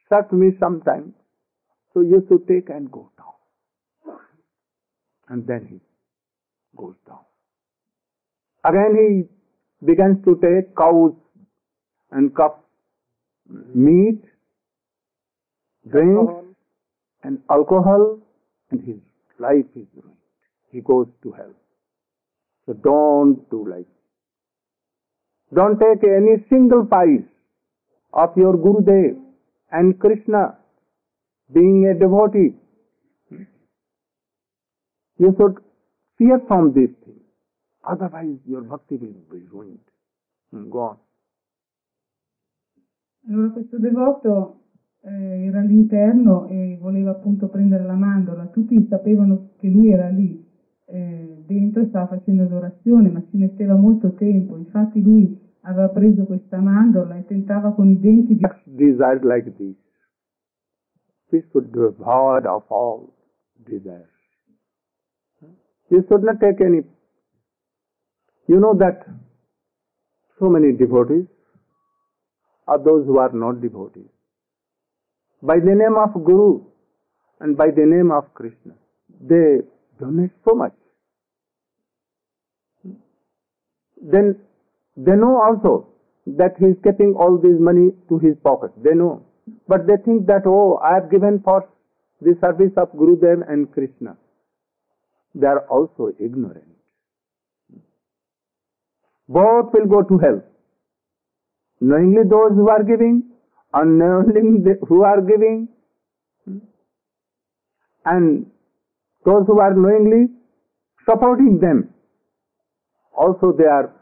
served 0.09 0.33
me 0.33 0.51
sometime. 0.59 1.13
So 1.93 2.01
you 2.01 2.25
should 2.27 2.47
take 2.47 2.69
and 2.69 2.91
go 2.91 3.11
down. 3.17 4.17
And 5.29 5.47
then 5.47 5.67
he 5.69 5.79
goes 6.75 6.95
down. 7.07 7.19
Again 8.65 8.95
he 8.97 9.85
begins 9.85 10.23
to 10.25 10.35
take 10.35 10.75
cows 10.75 11.13
and 12.13 12.35
cup 12.35 12.63
meat, 13.73 14.21
drink, 15.89 16.29
and 17.23 17.39
alcohol 17.49 18.19
and 18.71 18.81
his 18.85 18.99
life 19.39 19.65
is 19.75 19.87
ruined. 19.95 20.17
He 20.71 20.81
goes 20.81 21.07
to 21.23 21.31
hell. 21.31 21.53
So 22.65 22.73
don't 22.73 23.49
do 23.51 23.67
like 23.69 23.87
Don't 25.53 25.77
take 25.79 26.03
any 26.03 26.43
single 26.49 26.85
piece 26.85 27.27
of 28.13 28.35
your 28.37 28.53
Gurudev 28.57 29.17
and 29.71 29.99
Krishna 29.99 30.57
being 31.53 31.91
a 31.93 31.99
devotee. 31.99 32.55
You 35.19 35.35
should 35.37 35.57
fear 36.17 36.39
from 36.47 36.73
these 36.73 36.95
things. 37.05 37.21
Otherwise 37.87 38.37
your 38.47 38.61
bhakti 38.61 38.97
will 38.97 39.21
be 39.31 39.45
ruined. 39.51 39.79
Hmm, 40.51 40.69
Go 40.71 40.79
on. 40.79 40.97
Allora 43.27 43.51
questo 43.51 43.77
devoto 43.79 44.59
eh, 45.01 45.45
era 45.45 45.59
all'interno 45.59 46.47
e 46.47 46.77
voleva 46.79 47.11
appunto 47.11 47.47
prendere 47.47 47.85
la 47.85 47.95
mandorla, 47.95 48.47
tutti 48.47 48.85
sapevano 48.89 49.51
che 49.57 49.67
lui 49.67 49.91
era 49.91 50.09
lì, 50.09 50.45
eh, 50.85 51.43
dentro 51.45 51.81
e 51.81 51.87
stava 51.87 52.07
facendo 52.07 52.43
l'adorazione, 52.43 53.09
ma 53.09 53.23
ci 53.29 53.37
metteva 53.37 53.75
molto 53.75 54.13
tempo. 54.13 54.57
Infatti 54.57 55.01
lui 55.01 55.39
aveva 55.61 55.89
preso 55.89 56.25
questa 56.25 56.59
mandorla 56.59 57.17
e 57.17 57.25
tentava 57.25 57.73
con 57.73 57.89
i 57.89 57.99
denti 57.99 58.35
di 58.35 58.45
desire 58.65 59.19
like 59.23 59.53
this. 59.55 59.75
We 61.31 61.41
should 61.49 61.71
be 61.71 61.79
devoid 61.79 62.45
of 62.45 62.69
all 62.69 63.13
desires. 63.55 64.11
You 65.87 66.03
should 66.07 66.23
not 66.23 66.39
take 66.39 66.63
any. 66.63 66.83
You 68.45 68.59
know 68.59 68.75
that 68.77 69.05
so 70.37 70.49
many 70.49 70.75
devotees 70.75 71.25
are 72.67 72.77
those 72.77 73.05
who 73.05 73.17
are 73.17 73.31
not 73.33 73.61
devotees. 73.61 74.09
By 75.41 75.55
the 75.59 75.75
name 75.75 75.95
of 75.97 76.13
Guru 76.23 76.61
and 77.39 77.57
by 77.57 77.67
the 77.67 77.85
name 77.85 78.11
of 78.11 78.33
Krishna, 78.33 78.73
they 79.19 79.61
donate 79.99 80.31
so 80.45 80.55
much. 80.55 80.73
Then 84.01 84.39
they 84.95 85.15
know 85.15 85.41
also 85.41 85.89
that 86.25 86.55
he 86.59 86.67
is 86.67 86.77
keeping 86.83 87.15
all 87.17 87.37
this 87.37 87.59
money 87.59 87.91
to 88.09 88.19
his 88.19 88.35
pocket. 88.43 88.71
They 88.83 88.95
know. 88.95 89.25
But 89.67 89.87
they 89.87 89.97
think 90.05 90.25
that, 90.27 90.43
oh, 90.45 90.79
I 90.83 90.95
have 90.95 91.11
given 91.11 91.41
for 91.43 91.67
the 92.21 92.37
service 92.39 92.71
of 92.77 92.91
Guru 92.91 93.17
Gurudev 93.17 93.49
and 93.49 93.71
Krishna. 93.71 94.17
They 95.35 95.47
are 95.47 95.67
also 95.67 96.13
ignorant. 96.19 96.67
Both 99.27 99.73
will 99.73 99.87
go 99.87 100.03
to 100.03 100.17
hell. 100.19 100.43
Knowingly 101.89 102.23
those 102.29 102.51
who 102.55 102.69
are 102.69 102.81
giving, 102.81 103.23
unknowingly 103.73 104.75
who 104.87 105.03
are 105.03 105.21
giving, 105.21 105.67
and 108.05 108.45
those 109.25 109.43
who 109.47 109.59
are 109.59 109.73
knowingly 109.73 110.27
supporting 111.05 111.59
them, 111.59 111.89
also 113.17 113.51
they 113.57 113.65
are 113.65 113.93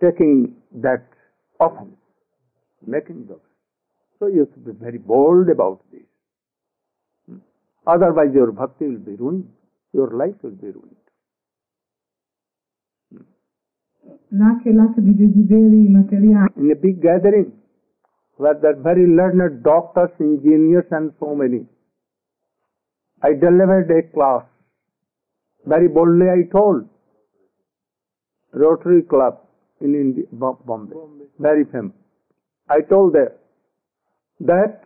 taking 0.00 0.54
that 0.72 1.06
offense, 1.60 1.98
making 2.86 3.26
the 3.26 3.34
offense. 3.34 3.58
So 4.18 4.28
you 4.28 4.48
should 4.50 4.64
be 4.64 4.72
very 4.72 4.98
bold 4.98 5.50
about 5.50 5.82
this. 5.92 7.38
Otherwise 7.86 8.32
your 8.32 8.52
bhakti 8.52 8.86
will 8.86 9.04
be 9.10 9.16
ruined, 9.16 9.50
your 9.92 10.10
life 10.16 10.36
will 10.42 10.58
be 10.66 10.68
ruined. 10.68 10.93
Nasce 14.28 14.72
l'atto 14.72 15.00
di 15.00 15.14
desideri 15.14 15.88
materiali. 15.88 16.52
In 16.56 16.70
a 16.70 16.74
big 16.74 16.98
gathering 16.98 17.52
where 18.36 18.58
there 18.58 18.74
are 18.74 18.80
very 18.80 19.06
learned 19.06 19.62
doctors, 19.62 20.10
engineers 20.18 20.86
and 20.90 21.12
so 21.18 21.34
many, 21.34 21.66
I 23.20 23.34
delivered 23.34 23.90
a 23.90 24.02
class. 24.10 24.44
Very 25.64 25.88
boldly 25.88 26.28
I 26.28 26.48
told. 26.50 26.88
Rotary 28.52 29.02
Club 29.04 29.40
in 29.80 29.94
India, 29.94 30.24
Bo- 30.30 30.60
Bombay, 30.64 30.94
very 31.38 31.64
famous. 31.64 31.92
I 32.68 32.80
told 32.82 33.14
them 33.14 33.28
that 34.40 34.84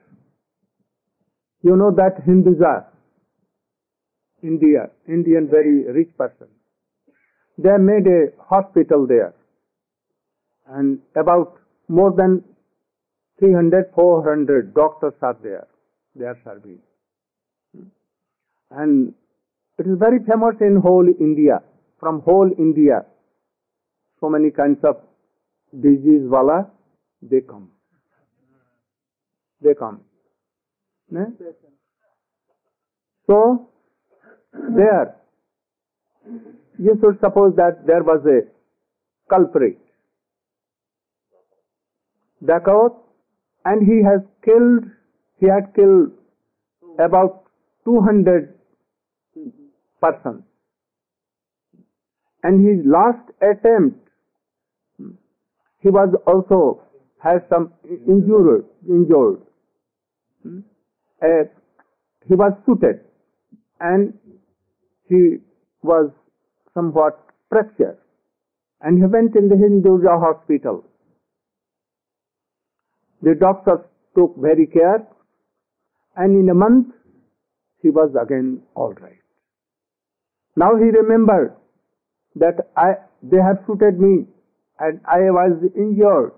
you 1.62 1.76
know 1.76 1.90
that 1.90 2.24
Hinduja, 2.26 2.86
India, 4.42 4.90
Indian 5.06 5.48
very 5.50 5.84
rich 5.92 6.16
person. 6.16 6.48
They 7.58 7.76
made 7.78 8.06
a 8.06 8.28
hospital 8.40 9.06
there 9.06 9.34
and 10.68 11.00
about 11.16 11.58
more 11.88 12.12
than 12.16 12.44
300, 13.40 13.92
400 13.94 14.74
doctors 14.74 15.14
are 15.22 15.36
there. 15.42 15.66
They 16.14 16.24
are 16.24 16.38
serving. 16.44 16.78
And 18.70 19.14
it 19.78 19.86
is 19.86 19.96
very 19.98 20.18
famous 20.18 20.56
in 20.60 20.80
whole 20.82 21.08
India, 21.20 21.60
from 21.98 22.20
whole 22.20 22.50
India. 22.58 23.04
So 24.20 24.28
many 24.28 24.50
kinds 24.50 24.78
of 24.84 24.96
disease 25.72 26.22
wala, 26.24 26.70
they 27.22 27.40
come. 27.40 27.70
They 29.60 29.74
come. 29.74 30.00
Ne? 31.10 31.24
So, 33.26 33.68
there, 34.52 35.16
you 36.78 36.96
should 37.00 37.18
suppose 37.20 37.54
that 37.56 37.86
there 37.86 38.02
was 38.02 38.24
a 38.26 38.40
culprit, 39.28 39.78
dacoit, 42.44 42.96
and 43.64 43.86
he 43.86 44.02
has 44.02 44.20
killed, 44.44 44.84
he 45.40 45.46
had 45.46 45.74
killed 45.74 46.12
about 46.98 47.44
200 47.84 48.54
persons. 50.00 50.42
And 52.42 52.64
his 52.64 52.86
last 52.86 53.28
attempt, 53.42 53.98
he 55.80 55.90
was 55.90 56.14
also 56.26 56.82
has 57.22 57.40
some 57.50 57.72
injured, 57.84 58.64
injured. 58.88 59.42
Uh, 61.20 61.44
he 62.26 62.34
was 62.34 62.52
shooted 62.64 63.00
and 63.80 64.14
he 65.08 65.38
was 65.82 66.10
somewhat 66.74 67.18
fractured 67.48 67.98
and 68.80 68.98
he 68.98 69.06
went 69.06 69.34
in 69.36 69.48
the 69.48 69.56
Hinduja 69.56 70.20
hospital. 70.20 70.84
The 73.22 73.34
doctors 73.34 73.80
took 74.16 74.36
very 74.38 74.66
care 74.66 75.06
and 76.16 76.36
in 76.36 76.48
a 76.48 76.54
month 76.54 76.88
he 77.82 77.90
was 77.90 78.10
again 78.20 78.62
all 78.74 78.92
right. 79.00 79.22
Now 80.56 80.76
he 80.76 80.90
remembered 80.90 81.54
that 82.36 82.70
I, 82.76 82.94
they 83.22 83.36
had 83.36 83.64
shooted 83.66 84.00
me 84.00 84.26
and 84.78 85.00
I 85.06 85.30
was 85.30 85.62
injured. 85.76 86.32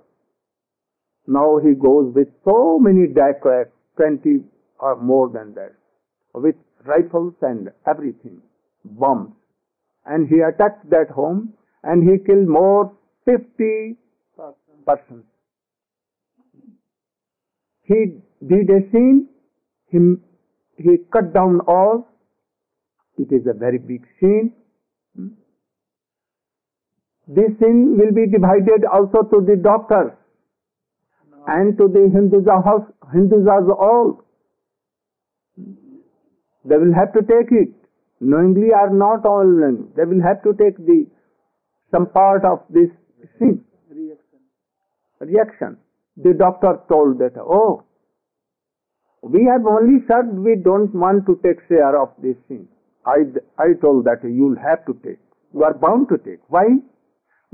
Now 1.27 1.59
he 1.59 1.75
goes 1.75 2.15
with 2.15 2.29
so 2.45 2.79
many 2.79 3.07
dacoits, 3.07 3.71
20 3.97 4.41
or 4.81 4.97
more 4.97 5.29
than 5.29 5.55
that, 5.55 5.75
with 6.35 6.57
rifles 6.87 7.35
and 7.43 7.71
everything, 7.87 8.41
bombs. 8.85 9.35
And 10.07 10.29
he 10.29 10.41
attacked 10.41 10.89
that 10.91 11.11
home 11.15 11.55
and 11.83 12.03
he 12.03 12.25
killed 12.25 12.49
more 12.49 12.93
50 13.25 13.97
persons. 14.87 15.25
He 17.85 18.21
did 18.47 18.71
a 18.71 18.91
scene, 18.91 19.29
he, 19.91 19.99
he 20.77 20.99
cut 21.13 21.35
down 21.35 21.61
all. 21.67 22.09
It 23.19 23.33
is 23.33 23.47
a 23.47 23.53
very 23.53 23.79
big 23.79 24.07
scene. 24.19 24.53
This 27.29 27.51
sin 27.61 27.97
will 27.99 28.13
be 28.13 28.27
divided 28.31 28.85
also 28.91 29.23
to 29.23 29.45
the 29.47 29.57
doctors 29.63 30.13
and 31.47 31.77
to 31.79 31.87
the 31.87 32.11
Hinduja 32.15 32.65
house, 32.65 32.91
Hindujas 33.15 33.69
all. 33.71 34.25
They 35.57 36.77
will 36.77 36.95
have 36.95 37.13
to 37.13 37.21
take 37.23 37.53
it, 37.53 37.75
knowingly 38.21 38.69
or 38.73 38.91
not 38.91 39.25
all, 39.27 39.47
they 39.97 40.05
will 40.05 40.23
have 40.23 40.43
to 40.43 40.53
take 40.53 40.77
the 40.77 41.07
some 41.91 42.07
part 42.07 42.45
of 42.45 42.61
this 42.71 42.91
sin 43.39 43.65
reaction. 45.21 45.77
The 46.17 46.35
doctor 46.35 46.81
told 46.89 47.19
that, 47.19 47.33
oh, 47.39 47.85
we 49.23 49.49
have 49.51 49.67
only 49.67 50.01
said 50.09 50.33
we 50.33 50.57
don't 50.63 50.95
want 50.95 51.27
to 51.27 51.39
take 51.45 51.61
share 51.69 52.01
of 52.01 52.09
this 52.23 52.37
sin. 52.49 52.69
I, 53.07 53.25
I 53.59 53.73
told 53.81 54.05
that 54.05 54.21
you'll 54.25 54.57
have 54.57 54.85
to 54.87 54.95
take. 55.05 55.21
You 55.53 55.65
are 55.65 55.75
bound 55.75 56.09
to 56.09 56.19
take. 56.19 56.41
Why? 56.49 56.65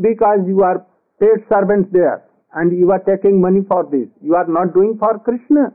Because 0.00 0.40
you 0.46 0.62
are 0.62 0.86
paid 1.20 1.42
servants 1.48 1.88
there 1.92 2.24
and 2.54 2.76
you 2.76 2.90
are 2.90 3.00
taking 3.00 3.40
money 3.40 3.60
for 3.66 3.84
this. 3.90 4.08
You 4.22 4.34
are 4.34 4.46
not 4.46 4.74
doing 4.74 4.96
for 4.98 5.18
Krishna. 5.18 5.74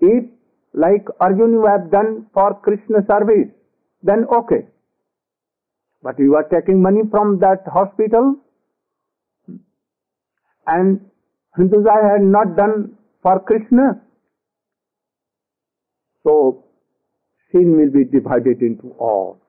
If, 0.00 0.24
like 0.74 1.06
Arjun, 1.20 1.52
you 1.52 1.66
have 1.66 1.90
done 1.90 2.26
for 2.32 2.54
Krishna 2.62 3.04
service, 3.06 3.48
then 4.02 4.24
okay. 4.32 4.66
But 6.02 6.18
you 6.18 6.34
are 6.34 6.44
taking 6.44 6.82
money 6.82 7.02
from 7.10 7.38
that 7.40 7.62
hospital 7.66 8.36
and 10.66 11.00
Hindus 11.56 11.86
I 11.86 12.12
had 12.12 12.22
not 12.22 12.56
done 12.56 12.96
for 13.22 13.40
Krishna. 13.40 14.00
So, 16.24 16.64
sin 17.50 17.76
will 17.76 17.90
be 17.90 18.04
divided 18.04 18.62
into 18.62 18.94
all. 18.98 19.40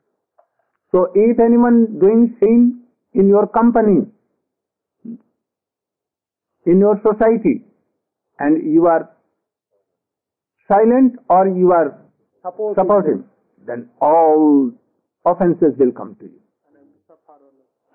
So, 0.92 1.12
if 1.16 1.40
anyone 1.40 2.00
doing 2.00 2.36
sin 2.40 2.84
in 3.14 3.28
your 3.28 3.48
company, 3.48 4.08
in 6.66 6.80
your 6.80 7.00
society, 7.02 7.64
and 8.40 8.74
you 8.74 8.88
are 8.88 9.10
silent 10.68 11.16
or 11.30 11.48
you 11.48 11.72
are 11.72 12.00
Suppose 12.42 12.76
supportive, 12.76 13.24
then 13.66 13.90
all 14.02 14.72
offenses 15.26 15.74
will 15.78 15.92
come 15.92 16.16
to 16.20 16.26
you 16.26 16.40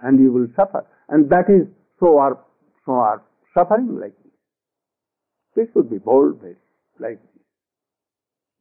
and 0.02 0.18
you 0.18 0.32
will 0.32 0.46
suffer. 0.56 0.86
And 1.08 1.28
that 1.30 1.48
is 1.48 1.66
so 2.00 2.18
are 2.18 2.38
so 2.86 2.92
are 2.92 3.22
suffering 3.54 3.98
like 4.00 4.14
this. 4.22 4.32
This 5.56 5.66
should 5.72 5.90
be 5.90 5.98
bold 5.98 6.40
very 6.40 6.56
like 6.98 7.20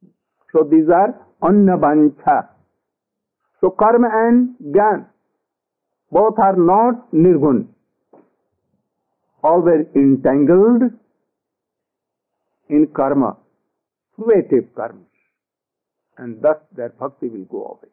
this. 0.02 0.10
So 0.52 0.68
these 0.70 0.88
are 0.88 1.14
annabancha. 1.42 2.48
So 3.60 3.70
karma 3.70 4.08
and 4.12 4.54
jnana 4.74 5.06
both 6.10 6.38
are 6.38 6.56
not 6.56 7.12
nirgun, 7.12 7.66
always 9.42 9.86
entangled 9.94 10.82
in 12.70 12.86
karma, 12.94 13.36
fruitive 14.18 14.74
karma, 14.74 15.04
and 16.16 16.42
thus 16.42 16.56
their 16.74 16.90
bhakti 16.90 17.28
will 17.28 17.44
go 17.44 17.78
away. 17.78 17.92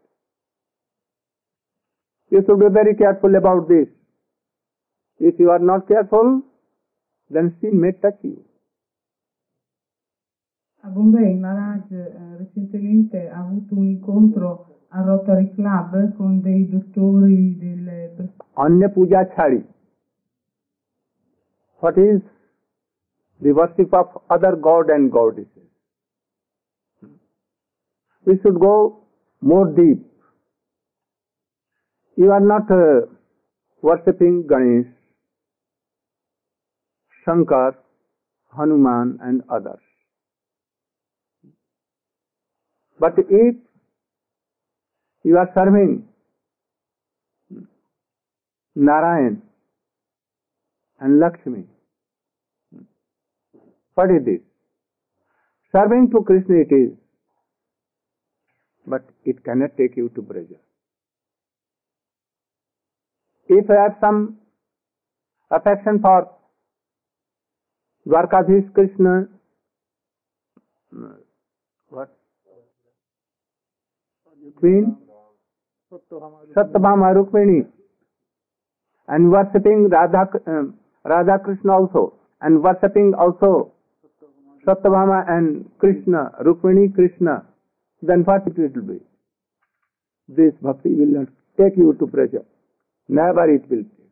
You 2.31 2.43
should 2.45 2.59
be 2.59 2.69
very 2.73 2.95
careful 2.95 3.35
about 3.35 3.67
this. 3.67 3.87
If 5.19 5.39
you 5.39 5.51
are 5.51 5.59
not 5.59 5.87
careful, 5.87 6.41
then 7.29 7.55
sin 7.61 7.79
may 7.79 7.91
touch 7.91 8.17
you. 8.23 8.43
A 10.83 10.89
Bombay 10.89 11.33
Maharaj 11.39 11.91
eh, 11.91 12.37
recentemente 12.37 13.29
ha 13.29 13.39
avuto 13.39 13.75
un 13.75 13.85
incontro 13.85 14.81
al 14.89 15.05
Rotary 15.05 15.51
Club 15.53 16.15
con 16.15 16.41
dei 16.41 16.69
dottori 16.69 17.57
delle 17.57 18.33
Anya 18.53 18.89
puja 18.89 19.27
chari. 19.27 19.65
What 21.79 21.97
is 21.97 22.21
the 23.41 23.51
worship 23.51 23.93
of 23.93 24.21
other 24.27 24.55
god 24.59 24.89
and 24.89 25.09
goddesses? 25.09 25.69
We 28.25 28.39
should 28.41 28.59
go 28.59 29.03
more 29.41 29.67
deep. 29.67 30.03
You 32.17 32.31
are 32.31 32.39
not 32.39 32.71
uh, 32.71 33.07
worshipping 33.81 34.47
Ganesh, 34.49 34.87
Shankar, 37.23 37.77
Hanuman 38.57 39.19
and 39.21 39.43
others. 39.49 39.79
But 42.99 43.13
if 43.17 43.55
you 45.23 45.37
are 45.37 45.49
serving 45.53 46.07
Narayan 48.75 49.41
and 50.99 51.19
Lakshmi, 51.19 51.65
what 53.95 54.09
is 54.09 54.25
this? 54.25 54.41
Serving 55.71 56.09
to 56.11 56.23
Krishna 56.23 56.55
it 56.61 56.73
is, 56.73 56.97
but 58.87 59.03
it 59.23 59.43
cannot 59.43 59.75
take 59.77 59.97
you 59.97 60.09
to 60.15 60.21
Braja. 60.21 60.55
If 63.47 63.65
you 63.69 63.75
have 63.75 63.97
some 63.99 64.37
affection 65.51 65.99
for 65.99 66.31
Dwarkadhish 68.07 68.73
Krishna, 68.73 69.27
what? 71.89 72.09
Queen 74.57 74.97
Satyabhama 76.55 77.13
Rukmini 77.15 77.65
and 79.07 79.31
worshipping 79.31 79.89
Radha, 79.89 80.27
um, 80.47 80.75
Radha 81.03 81.39
Krishna 81.43 81.73
also 81.73 82.13
and 82.41 82.63
worshipping 82.63 83.13
also 83.17 83.71
Satyabhama 84.65 85.29
and 85.29 85.69
Krishna, 85.79 86.31
Rukmini 86.43 86.93
Krishna, 86.93 87.45
then 88.07 88.23
what 88.23 88.47
it 88.47 88.57
will 88.57 88.81
be? 88.83 88.99
This 90.27 90.53
bhakti 90.61 90.89
will 90.89 91.13
not 91.19 91.27
take 91.57 91.77
you 91.77 91.93
to 91.99 92.07
pleasure. 92.07 92.45
Never 93.07 93.53
it 93.53 93.69
will 93.69 93.83
take. 93.83 94.11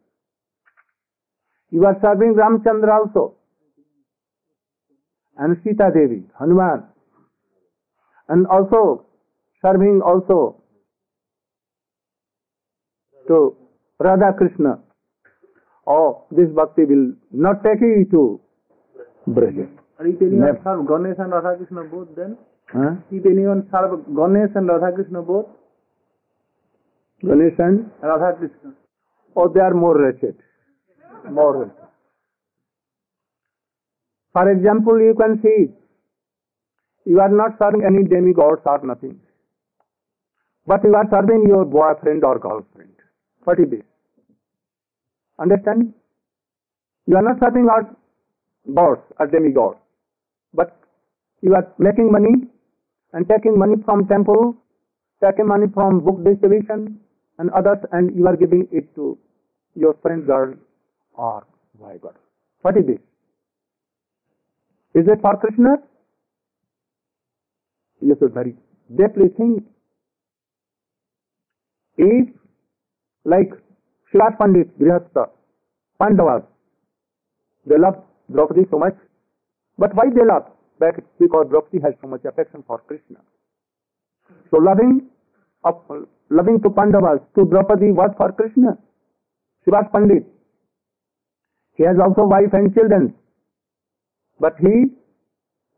You 1.72 1.86
are 1.86 1.98
serving 2.02 2.36
Ramchandra 2.36 3.00
also 3.00 3.36
and 5.38 5.58
Sita 5.64 5.90
Devi, 5.94 6.24
Hanuman, 6.40 6.84
and 8.30 8.46
also 8.48 9.06
serving 9.62 10.02
also 10.06 10.62
to 13.28 13.56
Radha 14.00 14.34
Krishna. 14.38 14.80
Oh, 15.88 16.26
this 16.32 16.50
bhakti 16.56 16.86
will 16.86 17.14
not 17.32 17.64
take 17.64 17.82
you 17.82 18.06
to 18.12 18.40
Braja. 19.28 19.68
If 20.00 20.22
anyone 20.22 20.40
Never. 20.40 20.62
serve 20.64 20.88
Ganesh 20.88 21.18
and 21.20 21.32
Radha 21.32 21.58
Krishna 21.58 21.84
both, 21.86 22.10
then 22.16 22.38
Huh? 22.74 22.96
if 23.12 23.24
anyone 23.26 23.68
serve 23.72 24.04
Ganesh 24.16 24.56
and 24.56 24.68
Radha 24.68 24.92
Krishna 24.96 25.22
both, 25.22 25.46
Ganesh 27.22 27.60
and 27.60 27.92
Radha 28.02 28.36
Krishna. 28.38 28.74
oh, 29.36 29.48
they 29.54 29.60
are 29.60 29.76
more 29.76 29.96
wretched. 30.00 30.36
More 31.30 31.58
wretched. 31.58 31.88
For 34.34 34.52
example, 34.52 35.00
you 35.00 35.14
can 35.14 35.40
see 35.44 35.72
you 37.06 37.20
are 37.20 37.30
not 37.30 37.60
serving 37.60 37.84
any 37.86 38.04
demigods 38.08 38.64
or 38.66 38.80
nothing, 38.84 39.20
but 40.66 40.84
you 40.84 40.96
are 40.96 41.06
serving 41.12 41.46
your 41.48 41.66
boyfriend 41.66 42.24
or 42.24 42.40
girlfriend. 42.40 42.94
What 43.44 43.60
is 43.60 43.70
this? 43.70 43.84
Understand? 45.38 45.94
You 47.06 47.18
are 47.18 47.22
not 47.22 47.40
serving 47.40 47.68
our 47.70 47.96
gods 48.74 49.02
or 49.20 49.28
demigods, 49.28 49.78
but 50.56 50.76
you 51.42 51.54
are 51.54 51.68
making 51.78 52.12
money 52.12 52.48
and 53.14 53.28
taking 53.30 53.58
money 53.58 53.76
from 53.86 54.08
temple, 54.08 54.56
taking 55.24 55.48
money 55.48 55.68
from 55.74 56.00
book 56.04 56.24
distribution 56.24 57.00
and 57.40 57.50
others, 57.52 57.78
and 57.92 58.16
you 58.16 58.28
are 58.28 58.36
giving 58.36 58.68
it 58.72 58.94
to 58.96 59.18
your 59.76 59.94
friend 60.02 60.26
girl 60.26 60.54
or 61.14 61.46
boy 61.80 61.98
girl. 62.02 62.16
What 62.62 62.78
is 62.78 62.86
this? 62.86 63.00
Is 64.96 65.08
it 65.08 65.22
for 65.22 65.38
Krishna? 65.38 65.78
You 68.02 68.16
should 68.20 68.34
very 68.34 68.56
deeply 68.96 69.30
think. 69.38 69.64
If, 71.98 72.30
like 73.26 73.52
Srivas 74.12 74.38
Pandit, 74.40 74.80
Grihastha, 74.80 75.30
Pandavas, 76.00 76.44
they 77.66 77.78
love 77.78 78.04
Draupadi 78.32 78.62
so 78.70 78.80
much, 78.80 78.96
but 79.78 79.96
why 79.96 80.06
they 80.14 80.26
love? 80.26 80.52
Back 80.84 81.00
because 81.20 81.48
Draupadi 81.50 81.80
has 81.84 81.94
so 82.02 82.08
much 82.08 82.26
affection 82.26 82.64
for 82.68 82.80
Krishna. 82.88 83.20
So 84.52 84.58
loving, 84.58 85.08
of, 85.64 85.82
loving 86.30 86.62
to 86.62 86.70
Pandavas, 86.70 87.22
to 87.36 87.46
Draupadi 87.46 87.92
was 87.92 88.12
for 88.18 88.32
Krishna. 88.34 88.78
Srivas 89.66 89.92
Pandit, 89.94 90.26
he 91.76 91.84
has 91.84 91.96
also 92.06 92.26
wife 92.28 92.52
and 92.52 92.74
children, 92.76 93.16
but 94.40 94.54
he 94.60 94.92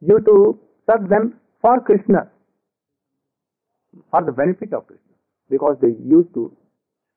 used 0.02 0.26
to 0.26 0.60
serve 0.90 1.08
them 1.08 1.36
for 1.62 1.80
Krishna, 1.82 2.32
for 4.10 4.24
the 4.24 4.32
benefit 4.32 4.74
of 4.74 4.88
Krishna, 4.88 5.14
because 5.50 5.78
they 5.82 5.94
used 6.04 6.34
to 6.34 6.52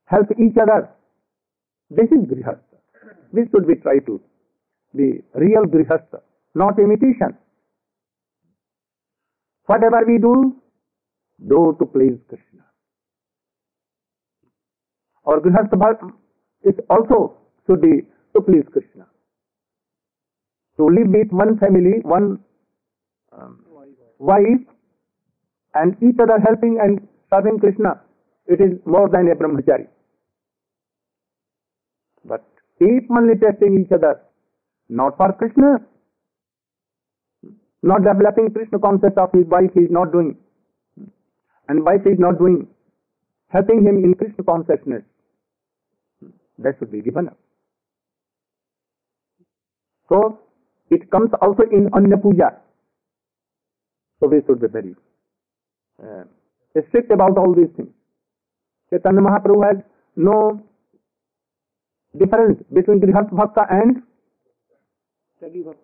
help 0.04 0.26
each 0.38 0.56
other. 0.60 0.90
This 1.90 2.12
is 2.12 2.28
Grihastha. 2.28 2.78
This 3.32 3.48
should 3.50 3.66
be 3.66 3.76
try 3.76 3.98
to 4.06 4.20
be 4.94 5.22
real 5.34 5.64
Grihastha, 5.64 6.20
not 6.54 6.78
imitation. 6.78 7.36
Whatever 9.70 10.00
we 10.06 10.16
do, 10.18 10.34
do 11.52 11.76
to 11.78 11.86
please 11.94 12.18
Krishna. 12.28 12.64
Our 15.26 15.40
Grihastha 15.40 15.78
bha- 15.82 16.12
is 16.64 16.74
also 16.88 17.36
should 17.66 17.82
be 17.82 17.94
to 18.34 18.40
please 18.40 18.64
Krishna. 18.72 19.06
To 20.78 20.86
live 20.86 21.10
with 21.18 21.30
one 21.30 21.58
family, 21.58 22.00
one 22.02 22.38
um, 23.32 23.64
wife, 24.18 24.64
and 25.74 25.96
each 26.02 26.18
other 26.22 26.38
helping 26.46 26.78
and 26.82 27.06
serving 27.30 27.58
Krishna, 27.60 28.00
it 28.46 28.60
is 28.60 28.78
more 28.86 29.08
than 29.10 29.28
a 29.30 29.36
brahmachari. 29.36 29.88
But 32.24 32.44
keep 32.78 33.10
only 33.10 33.34
testing 33.36 33.78
each 33.84 33.92
other, 33.92 34.20
not 34.88 35.16
for 35.18 35.32
Krishna, 35.34 35.76
not 37.82 38.02
developing 38.02 38.50
Krishna 38.50 38.78
concept 38.78 39.18
of 39.18 39.30
his 39.32 39.46
wife 39.46 39.70
he 39.74 39.80
is 39.80 39.90
not 39.90 40.12
doing, 40.12 40.36
and 41.68 41.84
wife 41.84 42.06
is 42.06 42.18
not 42.18 42.38
doing, 42.38 42.66
helping 43.48 43.84
him 43.84 44.02
in 44.04 44.14
Krishna 44.14 44.44
consciousness. 44.44 45.02
That 46.58 46.74
should 46.78 46.90
be 46.90 47.02
given 47.02 47.28
up. 47.28 47.38
So 50.08 50.40
it 50.90 51.10
comes 51.10 51.30
also 51.40 51.62
in 51.70 51.88
Anya 51.92 52.16
Puja. 52.16 52.56
So 54.20 54.26
we 54.26 54.40
should 54.46 54.60
be 54.60 54.66
very 54.66 54.96
uh, 56.02 56.24
strict 56.88 57.12
about 57.12 57.38
all 57.38 57.54
these 57.54 57.70
things. 57.76 57.90
Chaitanya 58.90 59.20
Mahaprabhu 59.20 59.66
has 59.68 59.84
no 60.16 60.60
difference 62.18 62.58
between 62.72 63.00
Grihastha 63.00 63.36
Bhakta 63.36 63.66
and 63.70 64.02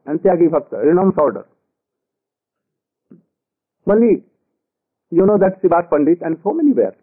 and 0.06 0.18
Tyagi 0.20 0.50
Bhakta, 0.50 0.78
renounced 0.78 1.18
order. 1.18 1.46
Only 3.86 4.22
you 5.10 5.26
know 5.26 5.38
that 5.38 5.60
Srivas 5.62 5.88
Pandit 5.90 6.22
and 6.22 6.38
so 6.42 6.52
many 6.52 6.72
were. 6.72 6.94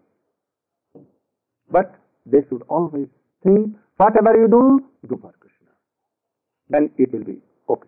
But 1.70 1.96
they 2.26 2.40
should 2.50 2.64
always 2.68 3.08
think 3.44 3.76
whatever 3.98 4.36
you 4.38 4.48
do, 4.48 4.64
do 5.08 5.18
for 5.22 5.34
Krishna. 5.40 5.72
Then 6.70 6.90
it 6.98 7.14
will 7.14 7.24
be 7.24 7.38
okay. 7.70 7.88